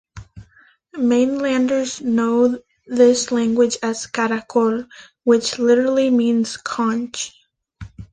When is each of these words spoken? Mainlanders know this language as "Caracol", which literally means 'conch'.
Mainlanders 0.97 2.01
know 2.01 2.57
this 2.87 3.31
language 3.31 3.77
as 3.83 4.07
"Caracol", 4.07 4.87
which 5.25 5.59
literally 5.59 6.09
means 6.09 6.57
'conch'. 6.57 7.31